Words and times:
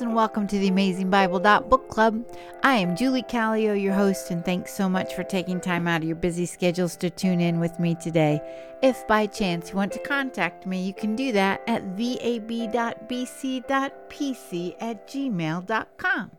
and 0.00 0.14
welcome 0.14 0.46
to 0.46 0.58
the 0.58 0.68
Amazing 0.68 1.10
Bible 1.10 1.40
Book 1.40 1.88
Club. 1.90 2.24
I 2.62 2.76
am 2.76 2.96
Julie 2.96 3.22
Callio, 3.22 3.74
your 3.74 3.92
host, 3.92 4.30
and 4.30 4.42
thanks 4.42 4.72
so 4.72 4.88
much 4.88 5.14
for 5.14 5.22
taking 5.22 5.60
time 5.60 5.86
out 5.86 6.00
of 6.00 6.06
your 6.06 6.16
busy 6.16 6.46
schedules 6.46 6.96
to 6.98 7.10
tune 7.10 7.40
in 7.40 7.60
with 7.60 7.78
me 7.78 7.94
today. 7.96 8.40
If 8.82 9.06
by 9.06 9.26
chance 9.26 9.70
you 9.70 9.76
want 9.76 9.92
to 9.92 9.98
contact 9.98 10.66
me, 10.66 10.86
you 10.86 10.94
can 10.94 11.16
do 11.16 11.32
that 11.32 11.62
at 11.66 11.96
vab.bc.pc 11.96 12.36
at 14.80 15.06
gmail.com. 15.06 16.30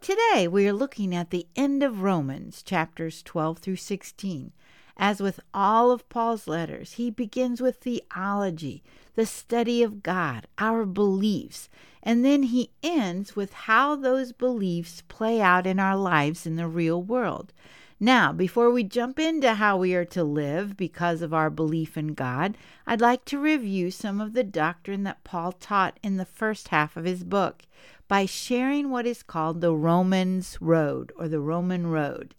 Today 0.00 0.48
we 0.48 0.66
are 0.66 0.72
looking 0.72 1.14
at 1.14 1.28
the 1.30 1.46
end 1.54 1.82
of 1.82 2.00
Romans, 2.00 2.62
chapters 2.62 3.22
12 3.22 3.58
through 3.58 3.76
16. 3.76 4.52
As 4.96 5.20
with 5.20 5.40
all 5.52 5.90
of 5.90 6.08
Paul's 6.08 6.46
letters, 6.46 6.92
he 6.92 7.10
begins 7.10 7.60
with 7.60 7.76
theology, 7.78 8.82
the 9.16 9.26
study 9.26 9.82
of 9.82 10.02
God, 10.02 10.46
our 10.58 10.86
beliefs, 10.86 11.68
and 12.02 12.24
then 12.24 12.44
he 12.44 12.70
ends 12.82 13.34
with 13.34 13.52
how 13.52 13.96
those 13.96 14.32
beliefs 14.32 15.02
play 15.08 15.40
out 15.40 15.66
in 15.66 15.80
our 15.80 15.96
lives 15.96 16.46
in 16.46 16.56
the 16.56 16.68
real 16.68 17.02
world. 17.02 17.52
Now, 17.98 18.32
before 18.32 18.70
we 18.70 18.84
jump 18.84 19.18
into 19.18 19.54
how 19.54 19.78
we 19.78 19.94
are 19.94 20.04
to 20.06 20.22
live 20.22 20.76
because 20.76 21.22
of 21.22 21.32
our 21.32 21.48
belief 21.48 21.96
in 21.96 22.08
God, 22.08 22.58
I'd 22.86 23.00
like 23.00 23.24
to 23.26 23.38
review 23.38 23.90
some 23.90 24.20
of 24.20 24.32
the 24.32 24.44
doctrine 24.44 25.04
that 25.04 25.24
Paul 25.24 25.52
taught 25.52 25.98
in 26.02 26.16
the 26.16 26.24
first 26.24 26.68
half 26.68 26.96
of 26.96 27.04
his 27.04 27.24
book 27.24 27.62
by 28.06 28.26
sharing 28.26 28.90
what 28.90 29.06
is 29.06 29.22
called 29.22 29.60
the 29.60 29.72
Romans 29.72 30.58
Road 30.60 31.12
or 31.16 31.28
the 31.28 31.40
Roman 31.40 31.86
Road. 31.86 32.34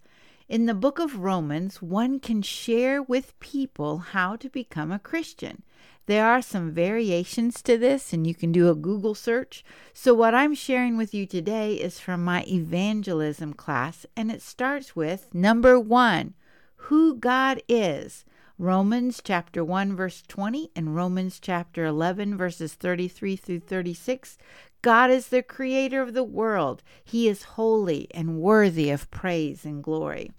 In 0.48 0.68
the 0.68 0.76
book 0.76 1.00
of 1.00 1.18
Romans, 1.18 1.82
one 1.82 2.20
can 2.20 2.44
share 2.44 3.02
with 3.02 3.40
people 3.40 3.98
how 3.98 4.36
to 4.36 4.48
become 4.48 4.92
a 4.92 5.00
Christian. 5.00 5.64
There 6.06 6.24
are 6.24 6.42
some 6.44 6.72
variations 6.72 7.64
to 7.64 7.80
this, 7.80 8.14
and 8.14 8.28
you 8.28 8.36
can 8.36 8.52
do 8.52 8.70
a 8.70 8.76
Google 8.76 9.16
search. 9.16 9.66
So, 9.92 10.14
what 10.14 10.36
I'm 10.36 10.54
sharing 10.54 10.98
with 10.98 11.16
you 11.16 11.26
today 11.26 11.74
is 11.74 12.00
from 12.00 12.24
my 12.24 12.44
evangelism 12.44 13.56
class, 13.56 14.06
and 14.16 14.32
it 14.32 14.44
starts 14.44 14.96
with 14.96 15.34
number 15.34 15.80
one 15.80 16.36
who 16.76 17.16
God 17.16 17.64
is. 17.68 18.24
Romans 18.60 19.22
chapter 19.24 19.66
1, 19.66 19.96
verse 19.96 20.22
20, 20.28 20.70
and 20.76 20.96
Romans 20.96 21.40
chapter 21.42 21.86
11, 21.86 22.38
verses 22.38 22.76
33 22.76 23.36
through 23.36 23.60
36. 23.62 24.38
God 24.86 25.10
is 25.10 25.30
the 25.30 25.42
creator 25.42 26.04
of 26.04 26.14
the 26.14 26.24
world. 26.24 26.84
He 27.04 27.28
is 27.28 27.56
holy 27.58 28.08
and 28.12 28.40
worthy 28.40 28.92
of 28.92 29.10
praise 29.10 29.66
and 29.66 29.84
glory. 29.84 30.32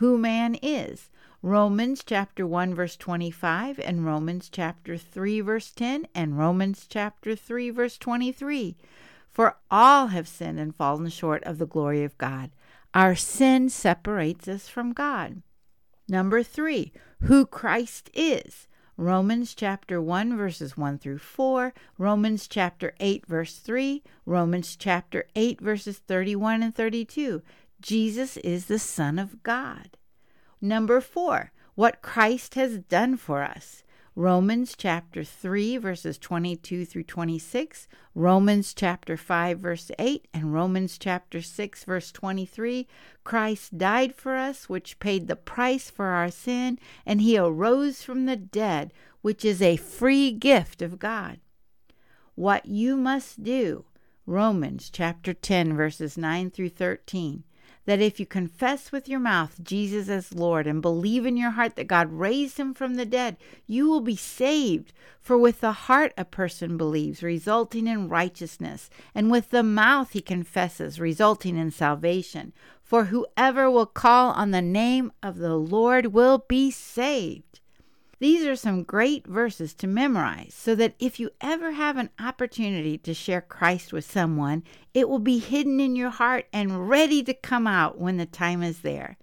Who 0.00 0.16
man 0.16 0.54
is. 0.62 1.10
Romans 1.42 2.02
chapter 2.02 2.46
1 2.46 2.74
verse 2.74 2.96
25 2.96 3.78
and 3.78 4.06
Romans 4.06 4.48
chapter 4.50 4.96
3 4.96 5.42
verse 5.42 5.70
10 5.70 6.06
and 6.14 6.38
Romans 6.38 6.86
chapter 6.88 7.36
3 7.36 7.68
verse 7.68 7.98
23. 7.98 8.78
For 9.28 9.58
all 9.70 10.06
have 10.06 10.28
sinned 10.28 10.58
and 10.58 10.74
fallen 10.74 11.10
short 11.10 11.44
of 11.44 11.58
the 11.58 11.66
glory 11.66 12.04
of 12.04 12.16
God. 12.16 12.52
Our 12.94 13.14
sin 13.14 13.68
separates 13.68 14.48
us 14.48 14.66
from 14.66 14.94
God. 14.94 15.42
Number 16.08 16.42
3, 16.42 16.90
who 17.24 17.44
Christ 17.44 18.08
is. 18.14 18.66
Romans 18.96 19.54
chapter 19.54 20.00
1 20.00 20.36
verses 20.36 20.76
1 20.76 20.98
through 20.98 21.18
4, 21.18 21.72
Romans 21.98 22.48
chapter 22.48 22.94
8 23.00 23.26
verse 23.26 23.56
3, 23.56 24.02
Romans 24.24 24.76
chapter 24.76 25.26
8 25.34 25.60
verses 25.60 25.98
31 25.98 26.62
and 26.62 26.74
32. 26.74 27.42
Jesus 27.80 28.36
is 28.38 28.66
the 28.66 28.78
Son 28.78 29.18
of 29.18 29.42
God. 29.42 29.96
Number 30.60 31.00
4, 31.00 31.52
what 31.74 32.02
Christ 32.02 32.54
has 32.54 32.78
done 32.78 33.16
for 33.16 33.42
us. 33.42 33.83
Romans 34.16 34.76
chapter 34.78 35.24
3, 35.24 35.76
verses 35.76 36.18
22 36.18 36.84
through 36.84 37.02
26, 37.02 37.88
Romans 38.14 38.72
chapter 38.72 39.16
5, 39.16 39.58
verse 39.58 39.90
8, 39.98 40.28
and 40.32 40.54
Romans 40.54 40.98
chapter 40.98 41.42
6, 41.42 41.82
verse 41.82 42.12
23. 42.12 42.86
Christ 43.24 43.76
died 43.76 44.14
for 44.14 44.36
us, 44.36 44.68
which 44.68 45.00
paid 45.00 45.26
the 45.26 45.34
price 45.34 45.90
for 45.90 46.06
our 46.06 46.30
sin, 46.30 46.78
and 47.04 47.22
he 47.22 47.36
arose 47.36 48.04
from 48.04 48.26
the 48.26 48.36
dead, 48.36 48.92
which 49.20 49.44
is 49.44 49.60
a 49.60 49.74
free 49.74 50.30
gift 50.30 50.80
of 50.80 51.00
God. 51.00 51.40
What 52.36 52.66
you 52.66 52.96
must 52.96 53.42
do. 53.42 53.84
Romans 54.26 54.90
chapter 54.90 55.34
10, 55.34 55.74
verses 55.74 56.16
9 56.16 56.52
through 56.52 56.68
13 56.68 57.42
that 57.86 58.00
if 58.00 58.18
you 58.18 58.26
confess 58.26 58.90
with 58.90 59.08
your 59.08 59.20
mouth 59.20 59.62
Jesus 59.62 60.08
as 60.08 60.34
Lord 60.34 60.66
and 60.66 60.80
believe 60.80 61.26
in 61.26 61.36
your 61.36 61.50
heart 61.50 61.76
that 61.76 61.86
God 61.86 62.12
raised 62.12 62.58
him 62.58 62.74
from 62.74 62.94
the 62.94 63.06
dead, 63.06 63.36
you 63.66 63.88
will 63.88 64.00
be 64.00 64.16
saved. 64.16 64.92
For 65.20 65.38
with 65.38 65.60
the 65.60 65.72
heart 65.72 66.12
a 66.16 66.24
person 66.24 66.76
believes, 66.76 67.22
resulting 67.22 67.86
in 67.86 68.08
righteousness, 68.08 68.90
and 69.14 69.30
with 69.30 69.50
the 69.50 69.62
mouth 69.62 70.12
he 70.12 70.20
confesses, 70.20 71.00
resulting 71.00 71.56
in 71.56 71.70
salvation. 71.70 72.52
For 72.82 73.04
whoever 73.04 73.70
will 73.70 73.86
call 73.86 74.30
on 74.32 74.50
the 74.50 74.62
name 74.62 75.12
of 75.22 75.38
the 75.38 75.56
Lord 75.56 76.06
will 76.06 76.44
be 76.46 76.70
saved. 76.70 77.60
These 78.24 78.46
are 78.46 78.56
some 78.56 78.84
great 78.84 79.26
verses 79.26 79.74
to 79.74 79.86
memorize 79.86 80.54
so 80.56 80.74
that 80.76 80.94
if 80.98 81.20
you 81.20 81.28
ever 81.42 81.72
have 81.72 81.98
an 81.98 82.08
opportunity 82.18 82.96
to 82.96 83.12
share 83.12 83.42
Christ 83.42 83.92
with 83.92 84.10
someone, 84.10 84.62
it 84.94 85.10
will 85.10 85.18
be 85.18 85.38
hidden 85.38 85.78
in 85.78 85.94
your 85.94 86.08
heart 86.08 86.46
and 86.50 86.88
ready 86.88 87.22
to 87.22 87.34
come 87.34 87.66
out 87.66 87.98
when 87.98 88.16
the 88.16 88.24
time 88.24 88.62
is 88.62 88.80
there. 88.80 89.18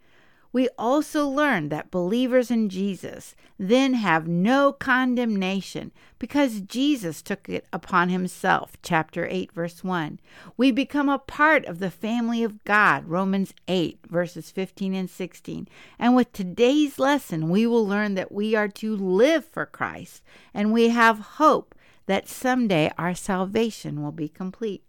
We 0.53 0.67
also 0.77 1.27
learn 1.27 1.69
that 1.69 1.91
believers 1.91 2.51
in 2.51 2.67
Jesus 2.67 3.35
then 3.57 3.93
have 3.93 4.27
no 4.27 4.73
condemnation 4.73 5.91
because 6.19 6.61
Jesus 6.61 7.21
took 7.21 7.47
it 7.47 7.65
upon 7.71 8.09
himself. 8.09 8.73
Chapter 8.83 9.27
8, 9.29 9.53
verse 9.53 9.83
1. 9.83 10.19
We 10.57 10.71
become 10.71 11.07
a 11.07 11.19
part 11.19 11.65
of 11.65 11.79
the 11.79 11.91
family 11.91 12.43
of 12.43 12.63
God. 12.65 13.07
Romans 13.07 13.53
8, 13.67 13.99
verses 14.09 14.51
15 14.51 14.93
and 14.93 15.09
16. 15.09 15.67
And 15.97 16.15
with 16.15 16.33
today's 16.33 16.99
lesson, 16.99 17.49
we 17.49 17.65
will 17.65 17.87
learn 17.87 18.15
that 18.15 18.31
we 18.31 18.53
are 18.55 18.67
to 18.69 18.95
live 18.95 19.45
for 19.45 19.65
Christ 19.65 20.21
and 20.53 20.73
we 20.73 20.89
have 20.89 21.19
hope 21.19 21.75
that 22.07 22.27
someday 22.27 22.91
our 22.97 23.15
salvation 23.15 24.01
will 24.01 24.11
be 24.11 24.27
complete 24.27 24.83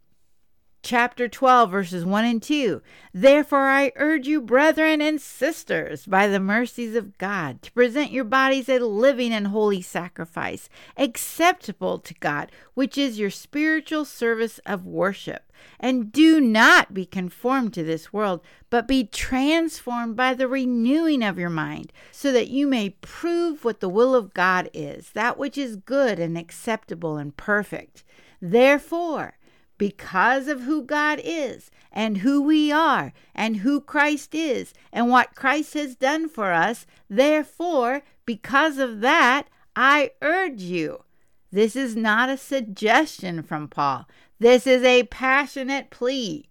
chapter 0.83 1.29
12, 1.29 1.71
verses 1.71 2.05
1 2.05 2.25
and 2.25 2.43
2. 2.43 2.83
Therefore, 3.15 3.69
I 3.69 3.93
urge 3.97 4.27
you, 4.27 4.41
brethren 4.41 5.01
and 5.01 5.21
sisters, 5.21 6.07
by 6.07 6.27
the 6.27 6.41
mercies 6.41 6.97
of 6.97 7.17
God, 7.19 7.63
to 7.63 7.73
present 7.73 8.11
your 8.11 8.25
bodies 8.25 8.69
a 8.69 8.79
living 8.81 9.33
and 9.33 9.49
holy 9.49 9.81
sacrifice, 9.81 10.69
acceptable 10.97 11.99
to 12.01 12.15
God, 12.15 12.51
which 12.75 12.99
is 12.99 13.19
your 13.19 13.31
spiritual 13.31 14.05
service 14.05 14.59
of 14.67 14.85
worship. 14.85 15.53
And 15.79 16.11
do 16.11 16.41
not 16.41 16.93
be 16.93 17.07
conformed 17.07 17.73
to 17.75 17.85
this 17.85 18.13
world, 18.13 18.41
but 18.69 18.89
be 18.89 19.05
transformed 19.05 20.17
by 20.17 20.35
the 20.35 20.49
renewing 20.49 21.23
of 21.23 21.39
your 21.39 21.51
mind, 21.51 21.93
so 22.11 22.33
that 22.33 22.49
you 22.49 22.67
may 22.67 22.91
prove 22.91 23.65
what 23.65 23.79
the 23.79 23.89
will 23.89 24.15
of 24.15 24.35
God 24.35 24.69
is, 24.75 25.11
that 25.11 25.39
which 25.39 25.57
is 25.57 25.77
good 25.77 26.19
and 26.19 26.37
acceptable 26.37 27.17
and 27.17 27.37
perfect. 27.37 28.03
Therefore, 28.41 29.35
because 29.79 30.49
of 30.49 30.63
who 30.63 30.83
God 30.83 31.21
is 31.23 31.71
and 31.91 32.19
who 32.19 32.43
we 32.43 32.71
are 32.71 33.13
and 33.35 33.59
who 33.59 33.81
Christ 33.81 34.35
is 34.35 34.73
and 34.93 35.09
what 35.09 35.35
Christ 35.35 35.75
has 35.75 35.97
done 35.97 36.29
for 36.29 36.53
us. 36.53 36.87
Therefore, 37.09 38.03
because 38.25 38.79
of 38.79 39.01
that, 39.01 39.49
I 39.75 40.13
urge 40.23 40.63
you. 40.63 41.05
This 41.51 41.77
is 41.77 41.97
not 41.97 42.31
a 42.31 42.37
suggestion 42.37 43.43
from 43.43 43.69
Paul. 43.69 44.09
This 44.39 44.67
is 44.67 44.83
a 44.83 45.05
passionate 45.05 45.91
plea. 45.91 46.49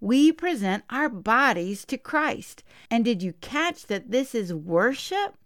We 0.00 0.32
present 0.32 0.84
our 0.90 1.08
bodies 1.08 1.84
to 1.86 1.96
Christ. 1.96 2.62
And 2.90 3.04
did 3.04 3.22
you 3.22 3.32
catch 3.40 3.86
that 3.86 4.10
this 4.10 4.34
is 4.34 4.52
worship? 4.52 5.36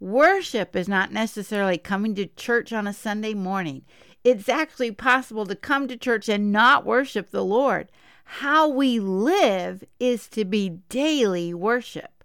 Worship 0.00 0.74
is 0.76 0.88
not 0.88 1.12
necessarily 1.12 1.76
coming 1.76 2.14
to 2.14 2.26
church 2.26 2.72
on 2.72 2.86
a 2.86 2.92
Sunday 2.92 3.34
morning 3.34 3.82
it's 4.24 4.48
actually 4.48 4.92
possible 4.92 5.46
to 5.46 5.54
come 5.54 5.88
to 5.88 5.96
church 5.96 6.28
and 6.28 6.52
not 6.52 6.84
worship 6.84 7.30
the 7.30 7.44
Lord. 7.44 7.90
How 8.24 8.68
we 8.68 9.00
live 9.00 9.84
is 9.98 10.28
to 10.28 10.44
be 10.44 10.80
daily 10.88 11.54
worship. 11.54 12.24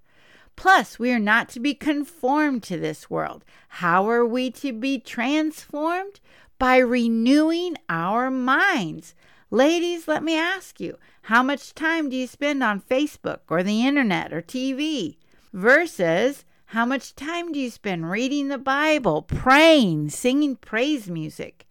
Plus, 0.55 0.99
we 0.99 1.11
are 1.11 1.19
not 1.19 1.49
to 1.49 1.59
be 1.59 1.73
conformed 1.73 2.63
to 2.63 2.77
this 2.77 3.09
world. 3.09 3.43
How 3.67 4.09
are 4.09 4.25
we 4.25 4.51
to 4.51 4.73
be 4.73 4.99
transformed? 4.99 6.19
By 6.59 6.77
renewing 6.77 7.77
our 7.89 8.29
minds. 8.29 9.15
Ladies, 9.49 10.07
let 10.07 10.23
me 10.23 10.37
ask 10.37 10.79
you 10.79 10.97
how 11.23 11.41
much 11.41 11.73
time 11.73 12.09
do 12.09 12.15
you 12.15 12.27
spend 12.27 12.63
on 12.63 12.81
Facebook 12.81 13.39
or 13.49 13.63
the 13.63 13.85
internet 13.85 14.33
or 14.33 14.41
TV? 14.41 15.17
Versus 15.53 16.45
how 16.67 16.85
much 16.85 17.15
time 17.15 17.51
do 17.51 17.59
you 17.59 17.69
spend 17.69 18.09
reading 18.09 18.47
the 18.47 18.57
Bible, 18.57 19.21
praying, 19.21 20.09
singing 20.09 20.55
praise 20.55 21.09
music? 21.09 21.67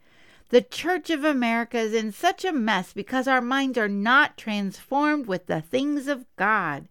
The 0.53 0.61
Church 0.61 1.09
of 1.09 1.25
America 1.25 1.79
is 1.79 1.95
in 1.95 2.13
such 2.13 2.45
a 2.45 2.53
mess 2.53 2.93
because 2.93 3.27
our 3.27 3.41
minds 3.41 3.79
are 3.79 3.89
not 3.89 4.37
transformed 4.37 5.27
with 5.27 5.47
the 5.47 5.63
things 5.63 6.09
of 6.09 6.27
God. 6.37 6.89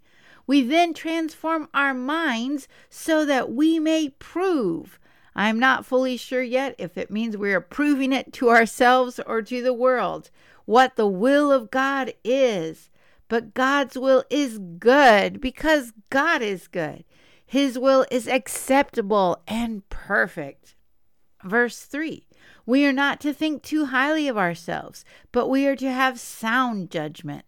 We 0.48 0.63
then 0.63 0.96
transform 0.96 1.69
our 1.72 1.94
minds 1.94 2.68
so 2.90 3.24
that 3.24 3.52
we 3.52 3.78
may 3.78 4.10
prove. 4.10 5.00
I'm 5.36 5.60
not 5.60 5.86
fully 5.86 6.18
sure 6.18 6.42
yet 6.42 6.74
if 6.80 6.98
it 6.98 7.12
means 7.12 7.38
we 7.38 7.54
are 7.54 7.62
proving 7.62 8.12
it 8.12 8.34
to 8.34 8.50
ourselves 8.50 9.19
or 9.28 9.44
to 9.44 9.62
the 9.62 9.75
world 9.75 10.31
what 10.66 10.96
the 10.96 11.06
will 11.06 11.52
of 11.52 11.69
God 11.69 12.16
is. 12.24 12.90
But 13.28 13.54
God's 13.54 13.96
will 13.96 14.24
is 14.31 14.58
good 14.58 15.40
because 15.40 15.94
God 16.10 16.42
is 16.42 16.68
good. 16.68 17.04
His 17.46 17.78
will 17.78 18.08
is 18.10 18.28
acceptable 18.28 19.44
and 19.48 19.88
perfect. 19.90 20.74
Verse 21.44 21.81
3 21.81 22.25
We 22.66 22.86
are 22.86 22.94
not 22.94 23.19
to 23.22 23.34
think 23.34 23.63
too 23.63 23.86
highly 23.86 24.28
of 24.28 24.38
ourselves, 24.38 25.04
but 25.31 25.48
we 25.48 25.66
are 25.66 25.75
to 25.78 25.92
have 25.92 26.19
sound 26.19 26.92
judgment. 26.92 27.46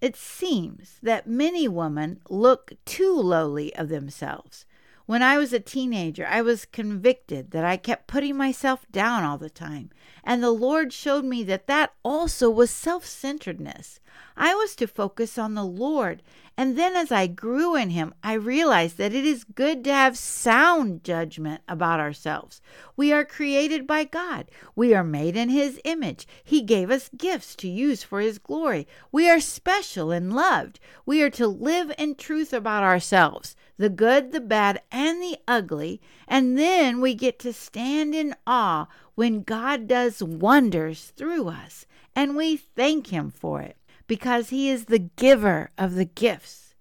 It 0.00 0.16
seems 0.16 0.98
that 1.02 1.26
many 1.26 1.68
women 1.68 2.20
look 2.28 2.72
too 2.84 3.14
lowly 3.14 3.74
of 3.74 3.88
themselves. 3.88 4.64
When 5.06 5.22
I 5.22 5.38
was 5.38 5.52
a 5.52 5.60
teenager, 5.60 6.26
I 6.26 6.40
was 6.40 6.64
convicted 6.64 7.50
that 7.50 7.64
I 7.64 7.76
kept 7.76 8.06
putting 8.06 8.36
myself 8.36 8.86
down 8.92 9.24
all 9.24 9.38
the 9.38 9.50
time, 9.50 9.90
and 10.24 10.42
the 10.42 10.50
Lord 10.50 10.92
showed 10.92 11.24
me 11.24 11.42
that 11.44 11.66
that 11.66 11.92
also 12.02 12.50
was 12.50 12.70
self 12.70 13.06
centeredness. 13.06 14.00
I 14.36 14.54
was 14.54 14.74
to 14.76 14.86
focus 14.86 15.38
on 15.38 15.54
the 15.54 15.64
Lord, 15.64 16.22
and 16.56 16.76
then 16.76 16.94
as 16.94 17.10
I 17.10 17.26
grew 17.26 17.74
in 17.74 17.90
Him, 17.90 18.12
I 18.22 18.34
realized 18.34 18.98
that 18.98 19.14
it 19.14 19.24
is 19.24 19.44
good 19.44 19.84
to 19.84 19.92
have 19.92 20.18
sound 20.18 21.04
judgment 21.04 21.62
about 21.68 22.00
ourselves. 22.00 22.60
We 22.96 23.12
are 23.12 23.24
created 23.24 23.86
by 23.86 24.04
God, 24.04 24.50
we 24.74 24.94
are 24.94 25.04
made 25.04 25.36
in 25.36 25.48
His 25.48 25.80
image. 25.84 26.26
He 26.44 26.60
gave 26.62 26.90
us 26.90 27.10
gifts 27.16 27.54
to 27.56 27.68
use 27.68 28.02
for 28.02 28.20
His 28.20 28.38
glory. 28.38 28.86
We 29.10 29.28
are 29.28 29.40
special 29.40 30.10
and 30.10 30.34
loved. 30.34 30.80
We 31.06 31.22
are 31.22 31.30
to 31.30 31.46
live 31.46 31.92
in 31.98 32.14
truth 32.14 32.52
about 32.52 32.82
ourselves 32.82 33.56
the 33.78 33.88
good, 33.88 34.30
the 34.32 34.40
bad, 34.40 34.82
and 34.92 35.22
the 35.22 35.38
ugly, 35.48 36.02
and 36.28 36.58
then 36.58 37.00
we 37.00 37.14
get 37.14 37.38
to 37.38 37.50
stand 37.50 38.14
in 38.14 38.34
awe 38.46 38.86
when 39.14 39.42
God 39.42 39.86
does 39.86 40.22
wonders 40.22 41.12
through 41.16 41.48
us, 41.48 41.86
and 42.14 42.36
we 42.36 42.56
thank 42.56 43.08
Him 43.08 43.30
for 43.30 43.60
it 43.60 43.76
because 44.06 44.50
He 44.50 44.68
is 44.68 44.86
the 44.86 44.98
giver 44.98 45.70
of 45.78 45.94
the 45.94 46.04
gifts. 46.04 46.74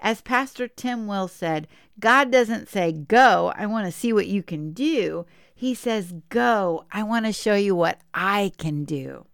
As 0.00 0.20
Pastor 0.20 0.68
Tim 0.68 1.06
Will 1.06 1.28
said, 1.28 1.66
God 1.98 2.30
doesn't 2.30 2.68
say, 2.68 2.92
Go, 2.92 3.52
I 3.56 3.66
want 3.66 3.86
to 3.86 3.92
see 3.92 4.12
what 4.12 4.26
you 4.26 4.42
can 4.42 4.72
do. 4.72 5.26
He 5.54 5.74
says, 5.74 6.14
Go, 6.28 6.84
I 6.92 7.02
want 7.02 7.26
to 7.26 7.32
show 7.32 7.54
you 7.54 7.74
what 7.74 8.00
I 8.12 8.52
can 8.58 8.84
do. 8.84 9.26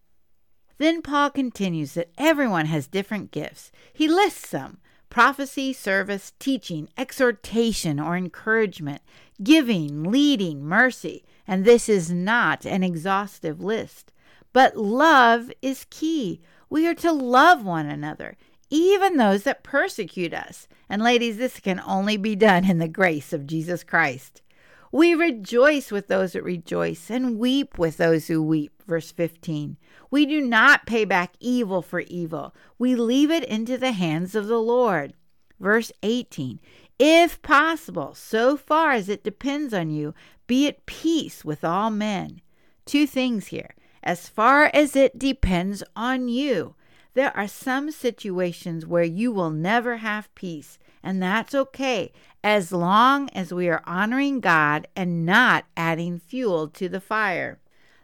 Then 0.78 1.02
Paul 1.02 1.30
continues 1.30 1.94
that 1.94 2.10
everyone 2.18 2.66
has 2.66 2.86
different 2.86 3.30
gifts. 3.30 3.70
He 3.92 4.08
lists 4.08 4.50
them 4.50 4.78
prophecy, 5.10 5.74
service, 5.74 6.32
teaching, 6.38 6.88
exhortation 6.96 8.00
or 8.00 8.16
encouragement, 8.16 9.02
giving, 9.42 10.04
leading, 10.04 10.64
mercy. 10.64 11.22
And 11.46 11.64
this 11.64 11.88
is 11.88 12.10
not 12.10 12.64
an 12.64 12.82
exhaustive 12.82 13.60
list. 13.60 14.12
But 14.52 14.76
love 14.76 15.50
is 15.62 15.86
key. 15.90 16.40
We 16.68 16.86
are 16.86 16.94
to 16.94 17.12
love 17.12 17.64
one 17.64 17.86
another, 17.86 18.36
even 18.70 19.16
those 19.16 19.42
that 19.44 19.62
persecute 19.62 20.34
us. 20.34 20.68
And 20.88 21.02
ladies, 21.02 21.36
this 21.36 21.60
can 21.60 21.80
only 21.80 22.16
be 22.16 22.36
done 22.36 22.68
in 22.68 22.78
the 22.78 22.88
grace 22.88 23.32
of 23.32 23.46
Jesus 23.46 23.84
Christ. 23.84 24.42
We 24.90 25.14
rejoice 25.14 25.90
with 25.90 26.08
those 26.08 26.34
that 26.34 26.44
rejoice 26.44 27.10
and 27.10 27.38
weep 27.38 27.78
with 27.78 27.96
those 27.96 28.26
who 28.28 28.42
weep. 28.42 28.82
Verse 28.86 29.10
15. 29.10 29.78
We 30.10 30.26
do 30.26 30.42
not 30.42 30.84
pay 30.84 31.06
back 31.06 31.32
evil 31.40 31.80
for 31.80 32.00
evil, 32.00 32.54
we 32.78 32.94
leave 32.94 33.30
it 33.30 33.44
into 33.44 33.78
the 33.78 33.92
hands 33.92 34.34
of 34.34 34.48
the 34.48 34.60
Lord. 34.60 35.14
Verse 35.58 35.92
18. 36.02 36.60
If 36.98 37.40
possible, 37.40 38.14
so 38.14 38.56
far 38.56 38.92
as 38.92 39.08
it 39.08 39.24
depends 39.24 39.72
on 39.72 39.90
you, 39.90 40.14
be 40.52 40.68
at 40.68 40.84
peace 40.84 41.46
with 41.46 41.64
all 41.64 41.88
men. 41.88 42.42
Two 42.84 43.06
things 43.06 43.46
here. 43.46 43.74
As 44.02 44.28
far 44.28 44.70
as 44.74 44.94
it 44.94 45.18
depends 45.18 45.82
on 45.96 46.28
you, 46.28 46.74
there 47.14 47.34
are 47.34 47.48
some 47.48 47.90
situations 47.90 48.84
where 48.84 49.02
you 49.02 49.32
will 49.32 49.48
never 49.48 49.96
have 49.96 50.34
peace, 50.34 50.78
and 51.02 51.22
that's 51.22 51.54
okay 51.54 52.12
as 52.44 52.70
long 52.70 53.30
as 53.30 53.54
we 53.54 53.66
are 53.70 53.82
honoring 53.86 54.40
God 54.40 54.86
and 54.94 55.24
not 55.24 55.64
adding 55.74 56.18
fuel 56.18 56.68
to 56.68 56.86
the 56.86 57.00
fire. 57.00 57.58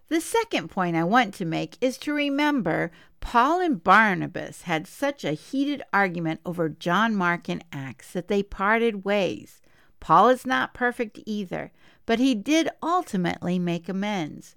The 0.08 0.22
second 0.22 0.70
point 0.70 0.96
I 0.96 1.04
want 1.04 1.34
to 1.34 1.44
make 1.44 1.76
is 1.82 1.98
to 1.98 2.14
remember 2.14 2.90
Paul 3.20 3.60
and 3.60 3.84
Barnabas 3.84 4.62
had 4.62 4.86
such 4.86 5.22
a 5.22 5.32
heated 5.32 5.82
argument 5.92 6.40
over 6.46 6.70
John 6.70 7.14
Mark 7.14 7.50
in 7.50 7.62
Acts 7.70 8.14
that 8.14 8.28
they 8.28 8.42
parted 8.42 9.04
ways. 9.04 9.60
Paul 10.00 10.30
is 10.30 10.46
not 10.46 10.72
perfect 10.72 11.18
either, 11.26 11.72
but 12.08 12.18
he 12.18 12.34
did 12.34 12.70
ultimately 12.82 13.58
make 13.58 13.86
amends. 13.86 14.56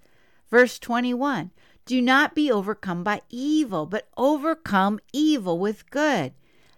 Verse 0.49 0.79
21 0.79 1.51
Do 1.85 2.01
not 2.01 2.33
be 2.33 2.49
overcome 2.49 3.03
by 3.03 3.23
evil, 3.29 3.85
but 3.85 4.07
overcome 4.15 5.01
evil 5.11 5.59
with 5.59 5.89
good. 5.89 6.31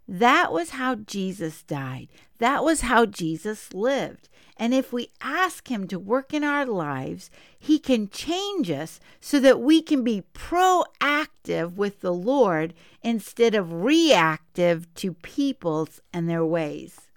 That 0.07 0.51
was 0.51 0.71
how 0.71 0.95
Jesus 0.95 1.61
died. 1.61 2.07
That 2.39 2.63
was 2.63 2.81
how 2.81 3.05
Jesus 3.05 3.71
lived. 3.71 4.29
And 4.57 4.73
if 4.73 4.91
we 4.91 5.11
ask 5.21 5.67
Him 5.67 5.87
to 5.89 5.99
work 5.99 6.33
in 6.33 6.43
our 6.43 6.65
lives, 6.65 7.29
He 7.59 7.77
can 7.77 8.09
change 8.09 8.71
us 8.71 8.99
so 9.21 9.39
that 9.41 9.61
we 9.61 9.79
can 9.79 10.03
be 10.03 10.23
proactive 10.33 11.75
with 11.75 12.01
the 12.01 12.13
Lord 12.13 12.73
instead 13.03 13.53
of 13.53 13.83
reactive 13.83 14.91
to 14.95 15.13
peoples 15.13 16.01
and 16.11 16.27
their 16.27 16.43
ways. 16.43 17.11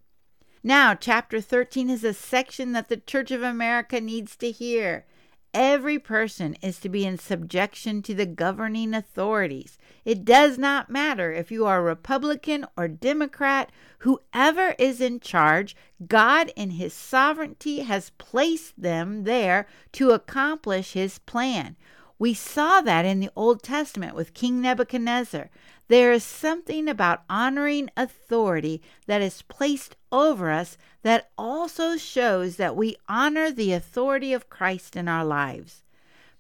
Now, 0.67 0.97
chapter 0.97 1.41
13 1.41 1.89
is 1.89 2.03
a 2.03 2.13
section 2.13 2.73
that 2.73 2.89
the 2.89 2.97
Church 2.97 3.31
of 3.31 3.41
America 3.41 4.01
needs 4.01 4.35
to 4.39 4.51
hear. 4.51 5.07
Every 5.55 5.97
person 5.97 6.57
is 6.61 6.81
to 6.81 6.89
be 6.89 7.07
in 7.07 7.19
subjection 7.19 8.03
to 8.03 8.15
the 8.15 8.27
governing 8.27 8.93
authorities. 8.93 9.79
It 10.05 10.25
does 10.25 10.59
not 10.59 10.91
matter 10.91 11.33
if 11.33 11.53
you 11.53 11.67
are 11.67 11.85
Republican 11.85 12.67
or 12.77 12.89
Democrat, 12.89 13.71
whoever 14.01 14.75
is 14.77 15.01
in 15.01 15.21
charge, 15.21 15.77
God 16.05 16.51
in 16.57 16.71
His 16.71 16.93
sovereignty 16.93 17.83
has 17.83 18.11
placed 18.19 18.83
them 18.83 19.23
there 19.23 19.69
to 19.93 20.11
accomplish 20.11 20.95
His 20.95 21.21
plan. 21.21 21.77
We 22.19 22.33
saw 22.33 22.81
that 22.81 23.05
in 23.05 23.21
the 23.21 23.31
Old 23.37 23.63
Testament 23.63 24.15
with 24.15 24.35
King 24.35 24.61
Nebuchadnezzar. 24.63 25.51
There 25.89 26.13
is 26.13 26.25
something 26.25 26.89
about 26.89 27.25
honoring 27.29 27.91
authority 27.97 28.83
that 29.07 29.21
is 29.21 29.43
placed 29.43 29.97
over 30.11 30.51
us 30.51 30.79
that 31.03 31.31
also 31.37 31.97
shows 31.97 32.57
that 32.57 32.75
we 32.75 32.97
honor 33.09 33.51
the 33.51 33.73
authority 33.73 34.33
of 34.33 34.49
Christ 34.49 34.97
in 34.97 35.09
our 35.09 35.25
lives. 35.25 35.83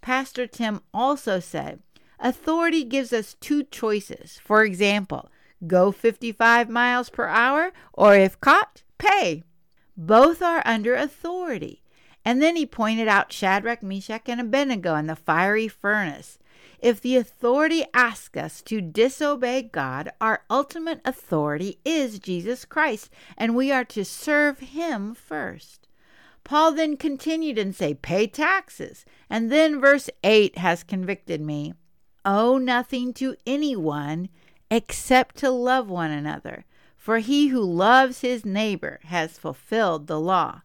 Pastor 0.00 0.46
Tim 0.46 0.80
also 0.94 1.40
said, 1.40 1.80
Authority 2.18 2.82
gives 2.82 3.12
us 3.12 3.36
two 3.40 3.62
choices. 3.64 4.40
For 4.42 4.64
example, 4.64 5.30
go 5.66 5.92
55 5.92 6.70
miles 6.70 7.10
per 7.10 7.26
hour, 7.26 7.72
or 7.92 8.16
if 8.16 8.40
caught, 8.40 8.82
pay. 8.98 9.42
Both 9.96 10.40
are 10.42 10.62
under 10.64 10.94
authority. 10.94 11.82
And 12.26 12.42
then 12.42 12.56
he 12.56 12.66
pointed 12.66 13.06
out 13.06 13.32
Shadrach, 13.32 13.84
Meshach, 13.84 14.28
and 14.28 14.40
Abednego 14.40 14.96
in 14.96 15.06
the 15.06 15.14
fiery 15.14 15.68
furnace. 15.68 16.40
If 16.80 17.00
the 17.00 17.16
authority 17.16 17.84
asks 17.94 18.36
us 18.36 18.62
to 18.62 18.80
disobey 18.80 19.62
God, 19.62 20.10
our 20.20 20.42
ultimate 20.50 21.00
authority 21.04 21.78
is 21.84 22.18
Jesus 22.18 22.64
Christ, 22.64 23.10
and 23.38 23.54
we 23.54 23.70
are 23.70 23.84
to 23.84 24.04
serve 24.04 24.58
him 24.58 25.14
first. 25.14 25.86
Paul 26.42 26.72
then 26.72 26.96
continued 26.96 27.58
and 27.58 27.72
say, 27.72 27.94
Pay 27.94 28.26
taxes. 28.26 29.04
And 29.30 29.50
then 29.50 29.80
verse 29.80 30.10
8 30.24 30.58
has 30.58 30.82
convicted 30.82 31.40
me. 31.40 31.74
Owe 32.24 32.58
nothing 32.58 33.14
to 33.14 33.36
anyone 33.46 34.30
except 34.68 35.36
to 35.36 35.50
love 35.50 35.88
one 35.88 36.10
another, 36.10 36.64
for 36.96 37.18
he 37.18 37.48
who 37.48 37.60
loves 37.60 38.22
his 38.22 38.44
neighbor 38.44 38.98
has 39.04 39.38
fulfilled 39.38 40.08
the 40.08 40.18
law. 40.18 40.62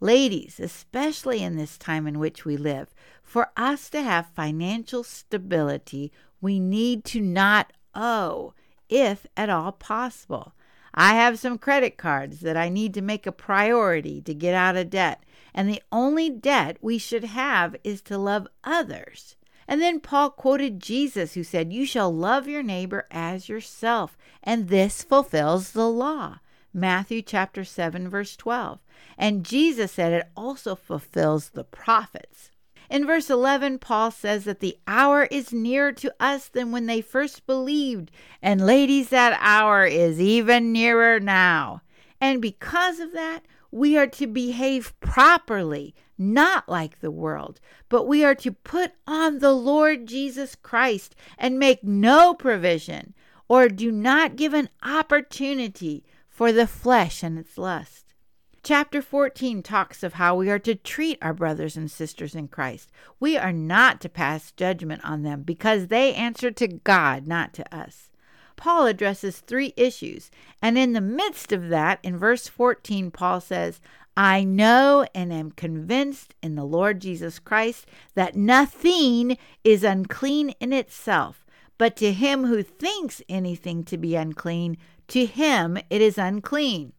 Ladies, 0.00 0.60
especially 0.60 1.42
in 1.42 1.56
this 1.56 1.76
time 1.76 2.06
in 2.06 2.18
which 2.18 2.44
we 2.44 2.56
live, 2.56 2.94
for 3.22 3.50
us 3.56 3.90
to 3.90 4.00
have 4.00 4.28
financial 4.34 5.02
stability, 5.02 6.12
we 6.40 6.60
need 6.60 7.04
to 7.06 7.20
not 7.20 7.72
owe, 7.94 8.54
if 8.88 9.26
at 9.36 9.50
all 9.50 9.72
possible. 9.72 10.54
I 10.94 11.14
have 11.14 11.38
some 11.38 11.58
credit 11.58 11.96
cards 11.96 12.40
that 12.40 12.56
I 12.56 12.68
need 12.68 12.94
to 12.94 13.02
make 13.02 13.26
a 13.26 13.32
priority 13.32 14.20
to 14.22 14.34
get 14.34 14.54
out 14.54 14.76
of 14.76 14.90
debt, 14.90 15.24
and 15.52 15.68
the 15.68 15.82
only 15.90 16.30
debt 16.30 16.78
we 16.80 16.98
should 16.98 17.24
have 17.24 17.74
is 17.82 18.00
to 18.02 18.18
love 18.18 18.46
others. 18.62 19.36
And 19.66 19.82
then 19.82 20.00
Paul 20.00 20.30
quoted 20.30 20.80
Jesus, 20.80 21.34
who 21.34 21.44
said, 21.44 21.72
You 21.72 21.84
shall 21.84 22.14
love 22.14 22.48
your 22.48 22.62
neighbor 22.62 23.06
as 23.10 23.48
yourself, 23.48 24.16
and 24.42 24.68
this 24.68 25.02
fulfills 25.02 25.72
the 25.72 25.88
law. 25.88 26.38
Matthew 26.72 27.22
chapter 27.22 27.64
7, 27.64 28.08
verse 28.08 28.36
12. 28.36 28.78
And 29.16 29.44
Jesus 29.44 29.92
said 29.92 30.12
it 30.12 30.28
also 30.36 30.74
fulfills 30.74 31.50
the 31.50 31.64
prophets. 31.64 32.50
In 32.90 33.06
verse 33.06 33.28
11, 33.28 33.78
Paul 33.80 34.10
says 34.10 34.44
that 34.44 34.60
the 34.60 34.78
hour 34.86 35.24
is 35.24 35.52
nearer 35.52 35.92
to 35.92 36.14
us 36.18 36.48
than 36.48 36.72
when 36.72 36.86
they 36.86 37.00
first 37.00 37.46
believed. 37.46 38.10
And 38.40 38.64
ladies, 38.64 39.10
that 39.10 39.38
hour 39.42 39.84
is 39.84 40.20
even 40.20 40.72
nearer 40.72 41.20
now. 41.20 41.82
And 42.20 42.40
because 42.40 42.98
of 42.98 43.12
that, 43.12 43.44
we 43.70 43.98
are 43.98 44.06
to 44.06 44.26
behave 44.26 44.98
properly, 45.00 45.94
not 46.16 46.68
like 46.68 47.00
the 47.00 47.10
world, 47.10 47.60
but 47.90 48.06
we 48.06 48.24
are 48.24 48.34
to 48.36 48.52
put 48.52 48.92
on 49.06 49.38
the 49.38 49.52
Lord 49.52 50.06
Jesus 50.06 50.54
Christ 50.54 51.14
and 51.36 51.58
make 51.58 51.84
no 51.84 52.32
provision 52.32 53.14
or 53.48 53.68
do 53.68 53.90
not 53.90 54.36
give 54.36 54.54
an 54.54 54.68
opportunity 54.82 56.04
for 56.38 56.52
the 56.52 56.68
flesh 56.68 57.24
and 57.24 57.36
its 57.36 57.58
lust. 57.58 58.14
Chapter 58.62 59.02
14 59.02 59.60
talks 59.60 60.04
of 60.04 60.12
how 60.12 60.36
we 60.36 60.48
are 60.48 60.60
to 60.60 60.76
treat 60.76 61.18
our 61.20 61.34
brothers 61.34 61.76
and 61.76 61.90
sisters 61.90 62.36
in 62.36 62.46
Christ. 62.46 62.92
We 63.18 63.36
are 63.36 63.52
not 63.52 64.00
to 64.02 64.08
pass 64.08 64.52
judgment 64.52 65.04
on 65.04 65.24
them 65.24 65.42
because 65.42 65.88
they 65.88 66.14
answer 66.14 66.52
to 66.52 66.68
God, 66.68 67.26
not 67.26 67.52
to 67.54 67.76
us. 67.76 68.10
Paul 68.54 68.86
addresses 68.86 69.40
three 69.40 69.74
issues, 69.76 70.30
and 70.62 70.78
in 70.78 70.92
the 70.92 71.00
midst 71.00 71.50
of 71.50 71.70
that, 71.70 71.98
in 72.04 72.16
verse 72.16 72.46
14, 72.46 73.10
Paul 73.10 73.40
says, 73.40 73.80
I 74.16 74.44
know 74.44 75.08
and 75.16 75.32
am 75.32 75.50
convinced 75.50 76.36
in 76.40 76.54
the 76.54 76.64
Lord 76.64 77.00
Jesus 77.00 77.40
Christ 77.40 77.84
that 78.14 78.36
nothing 78.36 79.36
is 79.64 79.82
unclean 79.82 80.50
in 80.60 80.72
itself, 80.72 81.44
but 81.78 81.96
to 81.96 82.12
him 82.12 82.44
who 82.44 82.62
thinks 82.62 83.22
anything 83.28 83.82
to 83.86 83.98
be 83.98 84.14
unclean, 84.14 84.76
to 85.08 85.26
him 85.26 85.78
it 85.90 86.00
is 86.00 86.18
unclean. 86.18 86.92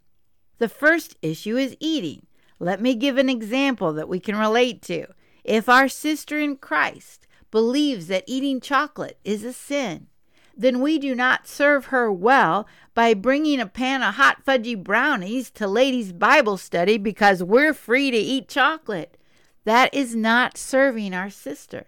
The 0.57 0.69
first 0.69 1.15
issue 1.21 1.57
is 1.57 1.77
eating. 1.79 2.25
Let 2.59 2.81
me 2.81 2.93
give 2.95 3.17
an 3.17 3.29
example 3.29 3.93
that 3.93 4.09
we 4.09 4.19
can 4.19 4.35
relate 4.35 4.81
to. 4.83 5.07
If 5.43 5.69
our 5.69 5.87
sister 5.87 6.37
in 6.37 6.57
Christ 6.57 7.25
believes 7.51 8.07
that 8.07 8.25
eating 8.27 8.59
chocolate 8.59 9.17
is 9.23 9.43
a 9.43 9.53
sin, 9.53 10.07
then 10.55 10.81
we 10.81 10.99
do 10.99 11.15
not 11.15 11.47
serve 11.47 11.85
her 11.85 12.11
well 12.11 12.67
by 12.93 13.13
bringing 13.13 13.61
a 13.61 13.65
pan 13.65 14.03
of 14.03 14.15
hot 14.15 14.45
fudgy 14.45 14.75
brownies 14.75 15.49
to 15.51 15.67
ladies' 15.67 16.11
Bible 16.11 16.57
study 16.57 16.97
because 16.97 17.41
we're 17.41 17.73
free 17.73 18.11
to 18.11 18.17
eat 18.17 18.49
chocolate. 18.49 19.17
That 19.63 19.93
is 19.93 20.15
not 20.15 20.57
serving 20.57 21.13
our 21.13 21.29
sister. 21.29 21.87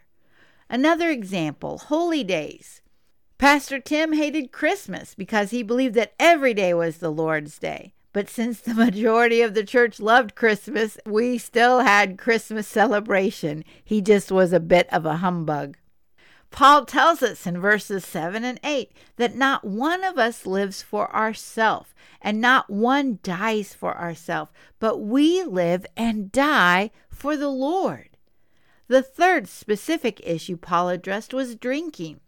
Another 0.70 1.10
example 1.10 1.80
holy 1.80 2.24
days. 2.24 2.81
Pastor 3.42 3.80
Tim 3.80 4.14
hated 4.14 4.52
Christmas 4.52 5.16
because 5.16 5.50
he 5.50 5.64
believed 5.64 5.96
that 5.96 6.14
every 6.20 6.54
day 6.54 6.76
was 6.76 6.98
the 7.00 7.10
Lord's 7.10 7.58
Day. 7.58 7.96
But 8.14 8.30
since 8.30 8.62
the 8.62 8.74
majority 8.76 9.42
of 9.42 9.56
the 9.56 9.64
church 9.64 10.00
loved 10.00 10.36
Christmas, 10.36 11.00
we 11.08 11.40
still 11.40 11.80
had 11.80 12.20
Christmas 12.20 12.68
celebration. 12.68 13.66
He 13.84 14.00
just 14.00 14.32
was 14.32 14.54
a 14.54 14.60
bit 14.60 14.88
of 14.94 15.08
a 15.08 15.16
humbug. 15.16 15.76
Paul 16.52 16.86
tells 16.86 17.24
us 17.24 17.48
in 17.48 17.60
verses 17.60 18.06
7 18.06 18.44
and 18.44 18.60
8 18.64 18.92
that 19.16 19.36
not 19.36 19.66
one 19.66 20.04
of 20.04 20.20
us 20.20 20.46
lives 20.46 20.84
for 20.84 21.12
ourselves, 21.12 21.96
and 22.22 22.40
not 22.42 22.70
one 22.70 23.18
dies 23.24 23.74
for 23.74 23.98
ourselves, 23.98 24.52
but 24.80 25.00
we 25.00 25.42
live 25.42 25.84
and 25.98 26.32
die 26.32 26.92
for 27.10 27.36
the 27.36 27.50
Lord. 27.50 28.10
The 28.88 29.02
third 29.02 29.48
specific 29.48 30.22
issue 30.24 30.58
Paul 30.58 30.90
addressed 30.90 31.34
was 31.34 31.56
drinking. 31.56 32.20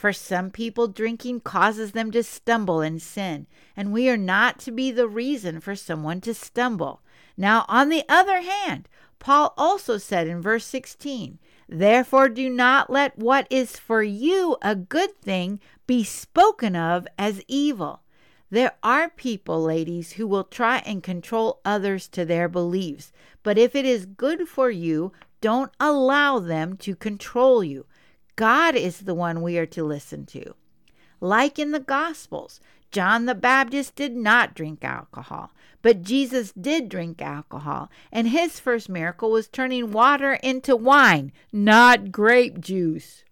For 0.00 0.14
some 0.14 0.50
people, 0.50 0.88
drinking 0.88 1.40
causes 1.40 1.92
them 1.92 2.10
to 2.12 2.22
stumble 2.22 2.80
and 2.80 3.02
sin, 3.02 3.46
and 3.76 3.92
we 3.92 4.08
are 4.08 4.16
not 4.16 4.58
to 4.60 4.70
be 4.70 4.90
the 4.90 5.06
reason 5.06 5.60
for 5.60 5.76
someone 5.76 6.22
to 6.22 6.32
stumble. 6.32 7.02
Now, 7.36 7.66
on 7.68 7.90
the 7.90 8.04
other 8.08 8.40
hand, 8.40 8.88
Paul 9.18 9.52
also 9.58 9.98
said 9.98 10.26
in 10.26 10.40
verse 10.40 10.64
16, 10.64 11.38
Therefore, 11.68 12.30
do 12.30 12.48
not 12.48 12.88
let 12.88 13.18
what 13.18 13.46
is 13.50 13.76
for 13.76 14.02
you 14.02 14.56
a 14.62 14.74
good 14.74 15.20
thing 15.20 15.60
be 15.86 16.02
spoken 16.02 16.74
of 16.74 17.06
as 17.18 17.42
evil. 17.46 18.00
There 18.48 18.72
are 18.82 19.10
people, 19.10 19.62
ladies, 19.62 20.12
who 20.12 20.26
will 20.26 20.44
try 20.44 20.78
and 20.86 21.02
control 21.02 21.60
others 21.62 22.08
to 22.08 22.24
their 22.24 22.48
beliefs, 22.48 23.12
but 23.42 23.58
if 23.58 23.74
it 23.74 23.84
is 23.84 24.06
good 24.06 24.48
for 24.48 24.70
you, 24.70 25.12
don't 25.42 25.72
allow 25.78 26.38
them 26.38 26.78
to 26.78 26.96
control 26.96 27.62
you. 27.62 27.84
God 28.40 28.74
is 28.74 29.00
the 29.00 29.14
one 29.14 29.42
we 29.42 29.58
are 29.58 29.66
to 29.66 29.84
listen 29.84 30.24
to. 30.24 30.54
Like 31.20 31.58
in 31.58 31.72
the 31.72 31.78
Gospels, 31.78 32.58
John 32.90 33.26
the 33.26 33.34
Baptist 33.34 33.96
did 33.96 34.16
not 34.16 34.54
drink 34.54 34.82
alcohol, 34.82 35.52
but 35.82 36.00
Jesus 36.00 36.50
did 36.52 36.88
drink 36.88 37.20
alcohol, 37.20 37.90
and 38.10 38.28
his 38.28 38.58
first 38.58 38.88
miracle 38.88 39.30
was 39.30 39.46
turning 39.46 39.92
water 39.92 40.38
into 40.42 40.74
wine, 40.74 41.32
not 41.52 42.10
grape 42.10 42.62
juice. 42.62 43.24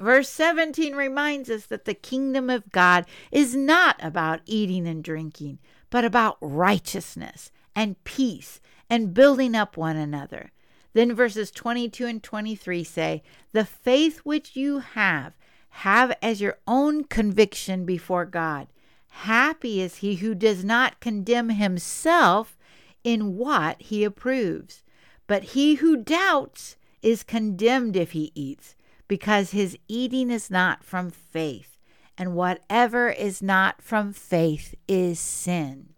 Verse 0.00 0.30
17 0.30 0.96
reminds 0.96 1.50
us 1.50 1.66
that 1.66 1.84
the 1.84 1.92
kingdom 1.92 2.48
of 2.48 2.72
God 2.72 3.04
is 3.30 3.54
not 3.54 3.96
about 4.02 4.40
eating 4.46 4.88
and 4.88 5.04
drinking, 5.04 5.58
but 5.90 6.02
about 6.02 6.38
righteousness 6.40 7.52
and 7.74 8.02
peace 8.04 8.62
and 8.88 9.12
building 9.12 9.54
up 9.54 9.76
one 9.76 9.96
another. 9.96 10.50
Then 10.96 11.14
verses 11.14 11.50
22 11.50 12.06
and 12.06 12.22
23 12.22 12.82
say, 12.82 13.22
The 13.52 13.66
faith 13.66 14.20
which 14.20 14.56
you 14.56 14.78
have, 14.78 15.34
have 15.68 16.16
as 16.22 16.40
your 16.40 16.56
own 16.66 17.04
conviction 17.04 17.84
before 17.84 18.24
God. 18.24 18.68
Happy 19.10 19.82
is 19.82 19.96
he 19.96 20.14
who 20.14 20.34
does 20.34 20.64
not 20.64 20.98
condemn 20.98 21.50
himself 21.50 22.56
in 23.04 23.36
what 23.36 23.82
he 23.82 24.04
approves. 24.04 24.84
But 25.26 25.42
he 25.52 25.74
who 25.74 25.98
doubts 25.98 26.76
is 27.02 27.22
condemned 27.22 27.94
if 27.94 28.12
he 28.12 28.32
eats, 28.34 28.74
because 29.06 29.50
his 29.50 29.76
eating 29.88 30.30
is 30.30 30.50
not 30.50 30.82
from 30.82 31.10
faith, 31.10 31.76
and 32.16 32.34
whatever 32.34 33.10
is 33.10 33.42
not 33.42 33.82
from 33.82 34.14
faith 34.14 34.74
is 34.88 35.20
sin. 35.20 35.90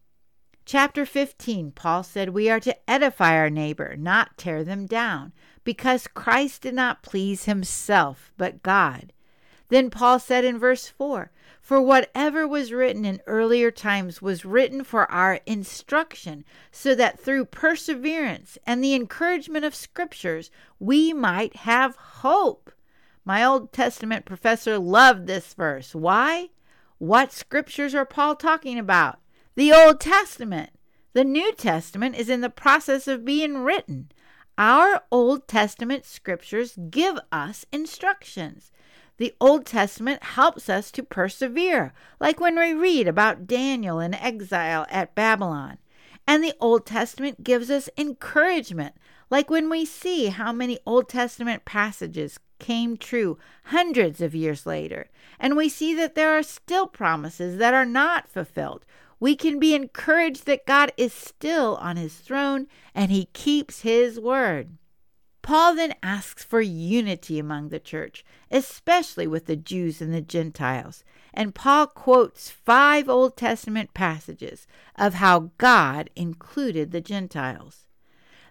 Chapter 0.68 1.06
15, 1.06 1.70
Paul 1.70 2.02
said 2.02 2.28
we 2.28 2.50
are 2.50 2.60
to 2.60 2.76
edify 2.90 3.34
our 3.38 3.48
neighbor, 3.48 3.96
not 3.96 4.37
tear 4.37 4.62
them 4.62 4.84
down, 4.84 5.32
because 5.64 6.06
Christ 6.06 6.60
did 6.60 6.75
not 6.75 7.02
please 7.02 7.46
himself, 7.46 8.34
but 8.37 8.62
God. 8.62 9.14
Then 9.70 9.88
Paul 9.88 10.18
said 10.18 10.44
in 10.44 10.58
verse 10.58 10.87
4 10.87 11.30
For 11.62 11.80
whatever 11.80 12.46
was 12.46 12.70
written 12.70 13.06
in 13.06 13.22
earlier 13.26 13.70
times 13.70 14.20
was 14.20 14.44
written 14.44 14.84
for 14.84 15.10
our 15.10 15.40
instruction, 15.46 16.44
so 16.70 16.94
that 16.94 17.18
through 17.18 17.46
perseverance 17.46 18.58
and 18.66 18.84
the 18.84 18.94
encouragement 18.94 19.64
of 19.64 19.75
scriptures 19.75 20.50
we 20.78 21.14
might 21.14 21.56
have 21.56 21.96
hope. 21.96 22.70
My 23.25 23.42
Old 23.42 23.72
Testament 23.72 24.26
professor 24.26 24.78
loved 24.78 25.26
this 25.28 25.54
verse. 25.54 25.94
Why? 25.94 26.50
What 26.98 27.32
scriptures 27.32 27.94
are 27.94 28.04
Paul 28.04 28.37
talking 28.37 28.78
about? 28.78 29.18
The 29.58 29.72
Old 29.72 29.98
Testament. 29.98 30.70
The 31.14 31.24
New 31.24 31.52
Testament 31.52 32.14
is 32.14 32.28
in 32.28 32.42
the 32.42 32.48
process 32.48 33.08
of 33.08 33.24
being 33.24 33.64
written. 33.64 34.12
Our 34.56 35.02
Old 35.10 35.48
Testament 35.48 36.04
scriptures 36.04 36.78
give 36.90 37.18
us 37.32 37.66
instructions. 37.72 38.70
The 39.16 39.34
Old 39.40 39.66
Testament 39.66 40.22
helps 40.22 40.68
us 40.68 40.92
to 40.92 41.02
persevere, 41.02 41.92
like 42.20 42.38
when 42.38 42.56
we 42.56 42.72
read 42.72 43.08
about 43.08 43.48
Daniel 43.48 43.98
in 43.98 44.14
exile 44.14 44.86
at 44.90 45.16
Babylon. 45.16 45.78
And 46.24 46.44
the 46.44 46.54
Old 46.60 46.86
Testament 46.86 47.42
gives 47.42 47.68
us 47.68 47.90
encouragement, 47.98 48.94
like 49.28 49.50
when 49.50 49.68
we 49.68 49.84
see 49.84 50.26
how 50.26 50.52
many 50.52 50.78
Old 50.86 51.08
Testament 51.08 51.64
passages 51.64 52.38
came 52.60 52.96
true 52.96 53.38
hundreds 53.64 54.20
of 54.20 54.36
years 54.36 54.66
later, 54.66 55.10
and 55.40 55.56
we 55.56 55.68
see 55.68 55.94
that 55.94 56.14
there 56.14 56.38
are 56.38 56.44
still 56.44 56.86
promises 56.86 57.58
that 57.58 57.74
are 57.74 57.84
not 57.84 58.28
fulfilled 58.28 58.84
we 59.20 59.34
can 59.34 59.58
be 59.58 59.75
encouraged 59.75 60.46
that 60.46 60.66
God 60.66 60.92
is 60.96 61.12
still 61.12 61.76
on 61.76 61.96
his 61.96 62.14
throne 62.14 62.66
and 62.94 63.10
he 63.10 63.26
keeps 63.32 63.80
his 63.80 64.20
word. 64.20 64.76
Paul 65.42 65.76
then 65.76 65.94
asks 66.02 66.44
for 66.44 66.60
unity 66.60 67.38
among 67.38 67.70
the 67.70 67.80
church, 67.80 68.25
especially 68.50 69.26
with 69.26 69.46
the 69.46 69.56
Jews 69.56 70.02
and 70.02 70.12
the 70.12 70.20
Gentiles. 70.20 71.04
And 71.32 71.54
Paul 71.54 71.87
quotes 71.87 72.50
five 72.50 73.08
Old 73.08 73.37
Testament 73.37 73.94
passages 73.94 74.66
of 74.94 75.14
how 75.14 75.52
God 75.56 76.10
included 76.14 76.90
the 76.90 77.00
Gentiles. 77.00 77.87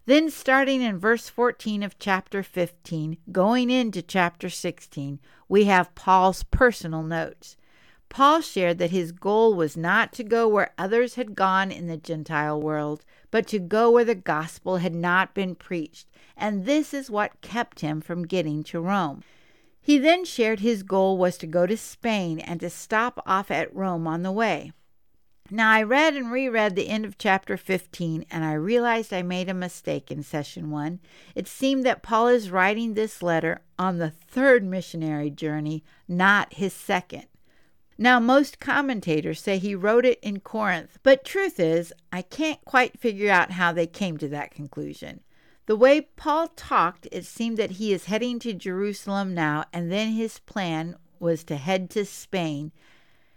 Then, 0.07 0.31
starting 0.31 0.81
in 0.81 0.97
verse 0.97 1.27
14 1.27 1.83
of 1.83 1.99
chapter 1.99 2.41
15, 2.41 3.17
going 3.31 3.69
into 3.69 4.01
chapter 4.01 4.49
16, 4.49 5.19
we 5.49 5.65
have 5.65 5.93
Paul's 5.95 6.43
personal 6.43 7.03
notes. 7.03 7.57
Paul 8.09 8.41
shared 8.41 8.77
that 8.79 8.91
his 8.91 9.11
goal 9.11 9.53
was 9.53 9.77
not 9.77 10.11
to 10.13 10.23
go 10.23 10.47
where 10.47 10.73
others 10.77 11.15
had 11.15 11.35
gone 11.35 11.71
in 11.71 11.87
the 11.87 11.97
Gentile 11.97 12.59
world, 12.59 13.03
but 13.31 13.47
to 13.47 13.59
go 13.59 13.91
where 13.91 14.05
the 14.05 14.15
gospel 14.15 14.77
had 14.77 14.95
not 14.95 15.33
been 15.33 15.55
preached, 15.55 16.07
and 16.35 16.65
this 16.65 16.93
is 16.93 17.09
what 17.09 17.41
kept 17.41 17.81
him 17.81 18.01
from 18.01 18.25
getting 18.25 18.63
to 18.63 18.79
Rome. 18.79 19.23
He 19.81 19.97
then 19.97 20.25
shared 20.25 20.59
his 20.59 20.83
goal 20.83 21.17
was 21.17 21.37
to 21.37 21.47
go 21.47 21.65
to 21.65 21.77
Spain 21.77 22.39
and 22.39 22.59
to 22.59 22.69
stop 22.69 23.21
off 23.25 23.51
at 23.51 23.73
Rome 23.75 24.07
on 24.07 24.23
the 24.23 24.31
way. 24.31 24.71
Now, 25.49 25.71
I 25.71 25.81
read 25.81 26.15
and 26.15 26.29
reread 26.29 26.75
the 26.75 26.89
end 26.89 27.05
of 27.05 27.17
chapter 27.17 27.55
15, 27.55 28.25
and 28.29 28.43
I 28.43 28.51
realized 28.51 29.13
I 29.13 29.21
made 29.21 29.47
a 29.47 29.53
mistake 29.53 30.11
in 30.11 30.23
session 30.23 30.71
one. 30.71 30.99
It 31.35 31.47
seemed 31.47 31.85
that 31.85 32.03
Paul 32.03 32.27
is 32.27 32.51
writing 32.51 32.93
this 32.93 33.23
letter 33.23 33.61
on 33.79 33.97
the 33.97 34.09
third 34.11 34.65
missionary 34.65 35.29
journey, 35.29 35.85
not 36.05 36.55
his 36.55 36.73
second. 36.73 37.27
Now, 37.99 38.19
most 38.19 38.59
commentators 38.59 39.41
say 39.41 39.57
he 39.57 39.73
wrote 39.73 40.05
it 40.05 40.19
in 40.21 40.39
Corinth, 40.41 40.99
but 41.01 41.23
truth 41.23 41.59
is, 41.59 41.91
I 42.11 42.21
can't 42.21 42.63
quite 42.63 42.99
figure 42.99 43.31
out 43.31 43.51
how 43.51 43.71
they 43.71 43.87
came 43.87 44.17
to 44.19 44.27
that 44.29 44.51
conclusion. 44.51 45.21
The 45.65 45.75
way 45.75 46.01
Paul 46.01 46.49
talked, 46.49 47.07
it 47.11 47.25
seemed 47.25 47.57
that 47.57 47.71
he 47.71 47.91
is 47.91 48.05
heading 48.05 48.37
to 48.39 48.53
Jerusalem 48.53 49.33
now, 49.33 49.65
and 49.73 49.91
then 49.91 50.11
his 50.11 50.39
plan 50.39 50.95
was 51.19 51.43
to 51.45 51.57
head 51.57 51.89
to 51.91 52.05
Spain. 52.05 52.71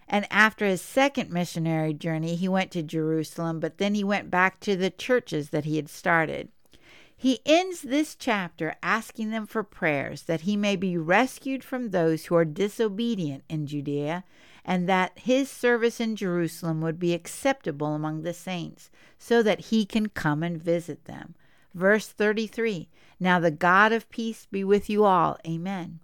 And 0.07 0.27
after 0.31 0.67
his 0.67 0.83
second 0.83 1.31
missionary 1.31 1.95
journey, 1.95 2.37
he 2.37 2.49
went 2.49 2.71
to 2.73 2.83
Jerusalem, 2.83 3.61
but 3.61 3.79
then 3.79 3.95
he 3.95 4.05
went 4.05 4.31
back 4.31 4.61
to 4.61 4.77
the 4.77 4.91
churches 4.91 5.51
that 5.51 5.65
he 5.65 5.77
had 5.77 5.89
started. 5.89 6.51
He 7.17 7.41
ends 7.45 7.83
this 7.83 8.15
chapter 8.15 8.75
asking 8.83 9.31
them 9.31 9.47
for 9.47 9.63
prayers 9.63 10.23
that 10.23 10.43
he 10.43 10.57
may 10.57 10.77
be 10.77 10.97
rescued 10.97 11.63
from 11.63 11.91
those 11.91 12.27
who 12.27 12.35
are 12.35 12.45
disobedient 12.45 13.45
in 13.49 13.67
Judea, 13.67 14.25
and 14.71 14.89
that 14.89 15.19
his 15.19 15.51
service 15.51 15.99
in 15.99 16.15
Jerusalem 16.15 16.81
would 16.81 17.01
be 17.01 17.13
acceptable 17.13 17.89
among 17.89 18.23
the 18.23 18.33
saints, 18.33 18.89
so 19.19 19.43
that 19.43 19.63
he 19.63 19.85
can 19.85 20.09
come 20.09 20.45
and 20.45 20.63
visit 20.63 21.07
them. 21.07 21.35
Verse 21.75 22.07
33 22.07 22.89
Now 23.19 23.41
the 23.41 23.51
God 23.51 23.91
of 23.91 24.09
peace 24.11 24.47
be 24.47 24.63
with 24.63 24.89
you 24.89 25.05
all. 25.05 25.37
Amen. 25.45 25.99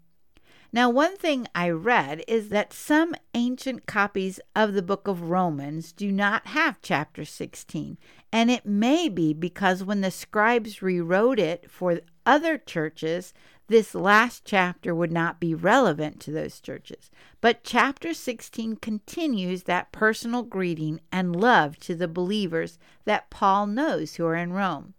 Now, 0.73 0.91
one 0.91 1.17
thing 1.17 1.47
I 1.55 1.71
read 1.71 2.25
is 2.27 2.49
that 2.49 2.73
some 2.73 3.15
ancient 3.35 3.87
copies 3.87 4.41
of 4.57 4.75
the 4.75 4.83
book 4.83 5.07
of 5.07 5.31
Romans 5.31 5.93
do 5.93 6.11
not 6.11 6.49
have 6.49 6.83
chapter 6.83 7.25
16, 7.25 7.97
and 8.33 8.51
it 8.51 8.67
may 8.67 9.09
be 9.09 9.33
because 9.33 9.85
when 9.85 10.01
the 10.01 10.11
scribes 10.11 10.83
rewrote 10.83 11.39
it 11.39 11.71
for 11.71 12.01
other 12.27 12.59
churches, 12.59 13.33
this 13.69 13.95
last 13.95 14.45
chapter 14.45 14.95
would 14.95 15.13
not 15.13 15.41
be 15.41 15.55
relevant 15.55 16.21
to 16.21 16.31
those 16.31 16.61
churches. 16.61 17.11
But 17.41 17.65
chapter 17.65 18.15
16 18.15 18.77
continues 18.77 19.65
that 19.65 19.93
personal 19.93 20.43
greeting 20.43 21.01
and 21.11 21.35
love 21.35 21.79
to 21.81 21.95
the 21.95 22.09
believers 22.09 22.79
that 23.05 23.31
Paul 23.31 23.67
knows 23.67 24.15
who 24.15 24.27
are 24.27 24.37
in 24.37 24.53
Rome. 24.53 24.95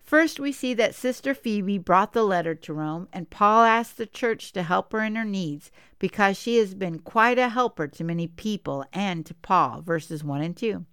First, 0.00 0.40
we 0.40 0.52
see 0.52 0.72
that 0.72 0.94
Sister 0.94 1.34
Phoebe 1.34 1.76
brought 1.76 2.14
the 2.14 2.22
letter 2.22 2.54
to 2.54 2.72
Rome, 2.72 3.08
and 3.12 3.28
Paul 3.28 3.64
asked 3.64 3.98
the 3.98 4.06
church 4.06 4.52
to 4.52 4.62
help 4.62 4.92
her 4.92 5.02
in 5.02 5.16
her 5.16 5.24
needs 5.24 5.70
because 5.98 6.38
she 6.38 6.56
has 6.56 6.74
been 6.74 7.00
quite 7.00 7.38
a 7.38 7.50
helper 7.50 7.86
to 7.88 8.04
many 8.04 8.26
people 8.26 8.86
and 8.92 9.26
to 9.26 9.34
Paul, 9.34 9.82
verses 9.82 10.24
1 10.24 10.40
and 10.40 10.56
2. 10.56 10.86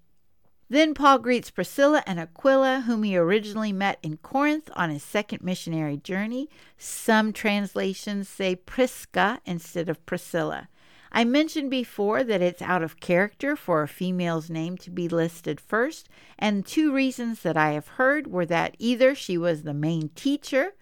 Then 0.67 0.95
Paul 0.95 1.19
greets 1.19 1.51
Priscilla 1.51 2.03
and 2.07 2.19
Aquila, 2.19 2.81
whom 2.81 3.03
he 3.03 3.15
originally 3.15 3.72
met 3.72 4.00
in 4.01 4.17
Corinth 4.17 4.69
on 4.75 4.89
his 4.89 5.03
second 5.03 5.43
missionary 5.43 5.98
journey. 5.98 6.50
Some 6.77 7.34
translations 7.34 8.27
say 8.27 8.55
Prisca 8.55 9.41
instead 9.45 9.89
of 9.89 10.03
Priscilla. 10.07 10.69
I 11.12 11.24
mentioned 11.24 11.69
before 11.69 12.24
that 12.24 12.41
it's 12.41 12.63
out 12.63 12.81
of 12.81 13.00
character 13.00 13.55
for 13.55 13.84
a 13.84 13.88
female's 13.88 14.50
name 14.50 14.75
to 14.79 14.89
be 14.89 15.07
listed 15.07 15.62
first, 15.62 16.10
and 16.38 16.65
two 16.65 16.91
reasons 16.91 17.41
that 17.43 17.55
I 17.55 17.72
have 17.72 17.88
heard 17.88 18.27
were 18.27 18.45
that 18.48 18.75
either 18.79 19.13
she 19.13 19.38
was 19.38 19.63
the 19.63 19.74
main 19.74 20.10
teacher 20.10 20.74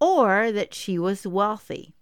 or 0.00 0.52
that 0.52 0.72
she 0.72 0.98
was 0.98 1.26
wealthy. 1.26 1.94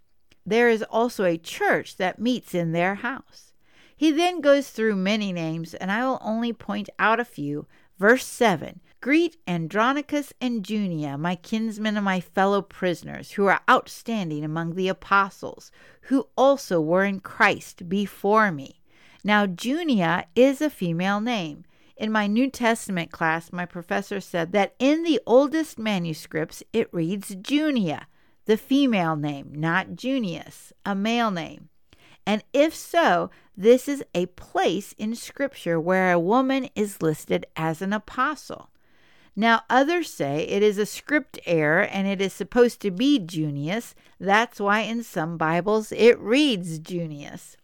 There 0.44 0.68
is 0.68 0.84
also 0.84 1.24
a 1.24 1.38
church 1.38 1.96
that 1.96 2.20
meets 2.20 2.54
in 2.54 2.72
their 2.72 2.96
house. 2.96 3.53
He 3.96 4.10
then 4.10 4.40
goes 4.40 4.70
through 4.70 4.96
many 4.96 5.32
names, 5.32 5.74
and 5.74 5.90
I 5.90 6.04
will 6.06 6.18
only 6.20 6.52
point 6.52 6.88
out 6.98 7.20
a 7.20 7.24
few. 7.24 7.66
Verse 7.98 8.26
7 8.26 8.80
Greet 9.00 9.36
Andronicus 9.46 10.32
and 10.40 10.64
Junia, 10.64 11.18
my 11.18 11.36
kinsmen 11.36 11.96
and 11.96 12.04
my 12.04 12.20
fellow 12.20 12.62
prisoners, 12.62 13.32
who 13.32 13.46
are 13.46 13.60
outstanding 13.70 14.44
among 14.44 14.74
the 14.74 14.88
apostles, 14.88 15.70
who 16.02 16.26
also 16.36 16.80
were 16.80 17.04
in 17.04 17.20
Christ 17.20 17.88
before 17.88 18.50
me. 18.50 18.80
Now, 19.22 19.46
Junia 19.46 20.26
is 20.34 20.60
a 20.60 20.70
female 20.70 21.20
name. 21.20 21.64
In 21.96 22.10
my 22.10 22.26
New 22.26 22.50
Testament 22.50 23.12
class, 23.12 23.52
my 23.52 23.64
professor 23.64 24.20
said 24.20 24.52
that 24.52 24.74
in 24.78 25.04
the 25.04 25.20
oldest 25.26 25.78
manuscripts 25.78 26.62
it 26.72 26.92
reads 26.92 27.36
Junia, 27.36 28.08
the 28.46 28.56
female 28.56 29.16
name, 29.16 29.52
not 29.54 29.94
Junius, 29.94 30.72
a 30.84 30.94
male 30.94 31.30
name. 31.30 31.68
And 32.26 32.42
if 32.52 32.74
so, 32.74 33.30
this 33.56 33.88
is 33.88 34.02
a 34.14 34.26
place 34.26 34.94
in 34.98 35.14
Scripture 35.14 35.78
where 35.78 36.12
a 36.12 36.18
woman 36.18 36.68
is 36.74 37.02
listed 37.02 37.46
as 37.56 37.82
an 37.82 37.92
apostle. 37.92 38.70
Now, 39.36 39.62
others 39.68 40.12
say 40.12 40.46
it 40.46 40.62
is 40.62 40.78
a 40.78 40.86
script 40.86 41.40
error 41.44 41.82
and 41.82 42.06
it 42.06 42.20
is 42.20 42.32
supposed 42.32 42.80
to 42.82 42.92
be 42.92 43.18
Junius. 43.18 43.94
That's 44.20 44.60
why 44.60 44.80
in 44.80 45.02
some 45.02 45.36
Bibles 45.36 45.90
it 45.90 46.18
reads 46.20 46.78
Junius. 46.78 47.56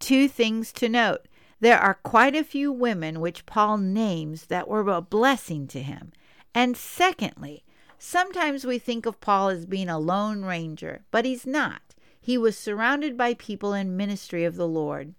Two 0.00 0.26
things 0.26 0.72
to 0.72 0.88
note 0.88 1.28
there 1.60 1.78
are 1.78 1.94
quite 2.02 2.34
a 2.34 2.42
few 2.42 2.72
women 2.72 3.20
which 3.20 3.46
Paul 3.46 3.78
names 3.78 4.46
that 4.46 4.66
were 4.66 4.80
a 4.88 5.00
blessing 5.00 5.68
to 5.68 5.80
him. 5.80 6.10
And 6.52 6.76
secondly, 6.76 7.64
sometimes 8.00 8.64
we 8.64 8.80
think 8.80 9.06
of 9.06 9.20
Paul 9.20 9.50
as 9.50 9.64
being 9.64 9.88
a 9.88 10.00
lone 10.00 10.44
ranger, 10.44 11.04
but 11.12 11.24
he's 11.24 11.46
not. 11.46 11.91
He 12.24 12.38
was 12.38 12.56
surrounded 12.56 13.16
by 13.16 13.34
people 13.34 13.74
in 13.74 13.96
ministry 13.96 14.44
of 14.44 14.54
the 14.54 14.68
Lord. 14.68 15.14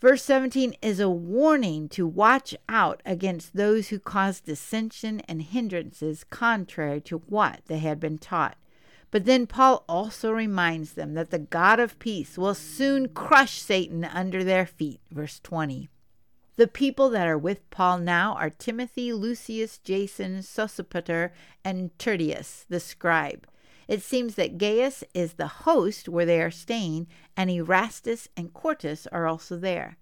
Verse 0.00 0.22
17 0.22 0.76
is 0.80 1.00
a 1.00 1.10
warning 1.10 1.88
to 1.88 2.06
watch 2.06 2.54
out 2.68 3.02
against 3.04 3.56
those 3.56 3.88
who 3.88 3.98
cause 3.98 4.40
dissension 4.40 5.18
and 5.26 5.42
hindrances 5.42 6.22
contrary 6.22 7.00
to 7.00 7.18
what 7.26 7.62
they 7.66 7.78
had 7.78 7.98
been 7.98 8.18
taught. 8.18 8.56
But 9.10 9.24
then 9.24 9.48
Paul 9.48 9.84
also 9.88 10.30
reminds 10.30 10.92
them 10.92 11.14
that 11.14 11.30
the 11.30 11.40
God 11.40 11.80
of 11.80 11.98
peace 11.98 12.38
will 12.38 12.54
soon 12.54 13.08
crush 13.08 13.60
Satan 13.60 14.04
under 14.04 14.44
their 14.44 14.66
feet. 14.66 15.00
Verse 15.10 15.40
20. 15.40 15.88
The 16.54 16.68
people 16.68 17.10
that 17.10 17.26
are 17.26 17.38
with 17.38 17.68
Paul 17.70 17.98
now 17.98 18.34
are 18.34 18.50
Timothy, 18.50 19.12
Lucius, 19.12 19.78
Jason, 19.78 20.38
Sosipater, 20.42 21.30
and 21.64 21.96
Tertius, 21.98 22.64
the 22.68 22.78
scribe. 22.78 23.48
It 23.88 24.02
seems 24.02 24.34
that 24.34 24.58
Gaius 24.58 25.02
is 25.14 25.32
the 25.32 25.46
host 25.48 26.08
where 26.08 26.26
they 26.26 26.42
are 26.42 26.50
staying, 26.50 27.08
and 27.36 27.50
Erastus 27.50 28.28
and 28.36 28.52
Quartus 28.52 29.06
are 29.08 29.26
also 29.26 29.56
there. 29.56 29.96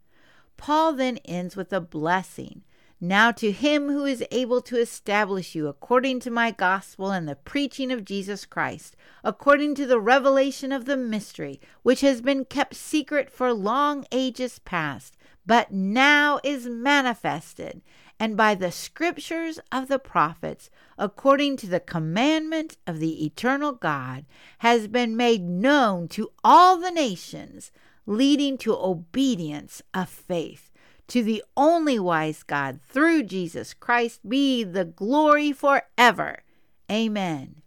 Paul 0.57 0.93
then 0.93 1.19
ends 1.19 1.55
with 1.55 1.73
a 1.73 1.81
blessing. 1.81 2.63
Now 3.01 3.31
to 3.33 3.53
him 3.53 3.89
who 3.89 4.07
is 4.07 4.25
able 4.31 4.63
to 4.63 4.81
establish 4.81 5.55
you 5.55 5.69
according 5.69 6.21
to 6.21 6.31
my 6.31 6.51
gospel 6.51 7.11
and 7.11 7.29
the 7.29 7.37
preaching 7.37 7.93
of 7.93 8.07
Jesus 8.07 8.47
Christ, 8.47 8.97
according 9.23 9.75
to 9.77 9.87
the 9.87 10.01
revelation 10.01 10.73
of 10.73 10.87
the 10.87 10.97
mystery, 10.97 11.61
which 11.83 12.01
has 12.01 12.23
been 12.23 12.47
kept 12.47 12.75
secret 12.75 13.31
for 13.31 13.53
long 13.53 14.07
ages 14.11 14.59
past, 14.61 15.17
but 15.45 15.71
now 15.71 16.41
is 16.43 16.67
manifested 16.67 17.83
and 18.19 18.37
by 18.37 18.55
the 18.55 18.73
scriptures 18.73 19.61
of 19.71 19.89
the 19.89 19.99
prophets, 19.99 20.71
according 20.99 21.57
to 21.59 21.67
the 21.67 21.81
commandment 21.81 22.77
of 22.87 22.99
the 22.99 23.25
eternal 23.25 23.73
God, 23.73 24.25
has 24.59 24.89
been 24.89 25.17
made 25.17 25.43
known 25.43 26.09
to 26.09 26.31
all 26.43 26.79
the 26.79 26.91
nations, 26.91 27.71
leading 28.07 28.57
to 28.59 28.75
obedience 28.75 29.83
of 29.93 30.09
faith. 30.09 30.71
To 31.09 31.23
the 31.23 31.45
only 31.57 31.99
wise 31.99 32.43
God, 32.43 32.81
through 32.83 33.25
Jesus 33.25 33.75
Christ, 33.75 34.29
be 34.29 34.65
the 34.65 34.85
glory 34.85 35.53
forever. 35.53 36.43
Amen. 36.91 37.63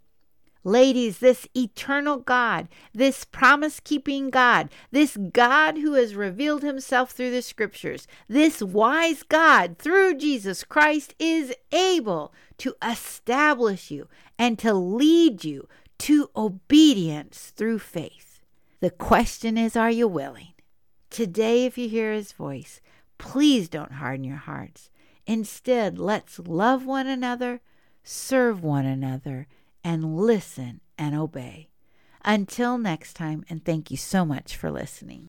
Ladies, 0.66 1.20
this 1.20 1.48
eternal 1.56 2.18
God, 2.18 2.68
this 2.94 3.24
promise 3.24 3.80
keeping 3.80 4.30
God, 4.30 4.70
this 4.92 5.18
God 5.32 5.78
who 5.78 5.94
has 5.94 6.16
revealed 6.16 6.64
himself 6.64 7.12
through 7.12 7.32
the 7.32 7.42
scriptures, 7.42 8.08
this 8.28 8.62
wise 8.62 9.24
God 9.24 9.78
through 9.78 10.16
Jesus 10.16 10.66
Christ 10.66 11.16
is 11.18 11.54
able 11.72 12.34
to 12.58 12.76
establish 12.86 13.90
you 13.90 14.10
and 14.38 14.60
to 14.60 14.74
lead 14.74 15.46
you 15.46 15.70
to 16.00 16.30
obedience 16.36 17.54
through 17.56 17.80
faith. 17.80 18.42
The 18.82 18.90
question 18.90 19.58
is 19.58 19.78
are 19.78 19.92
you 19.92 20.08
willing? 20.08 20.54
Today, 21.10 21.66
if 21.66 21.78
you 21.78 21.88
hear 21.88 22.12
his 22.12 22.34
voice, 22.34 22.82
please 23.18 23.70
don't 23.70 23.94
harden 23.94 24.26
your 24.26 24.38
hearts. 24.38 24.90
Instead, 25.26 25.98
let's 25.98 26.38
love 26.40 26.86
one 26.86 27.08
another, 27.08 27.62
serve 28.04 28.62
one 28.62 28.86
another 28.86 29.48
and 29.84 30.16
listen 30.18 30.82
and 30.98 31.16
obey. 31.16 31.70
Until 32.24 32.78
next 32.78 33.14
time, 33.14 33.46
and 33.50 33.64
thank 33.64 33.90
you 33.92 33.98
so 33.98 34.26
much 34.26 34.56
for 34.56 34.70
listening. 34.70 35.18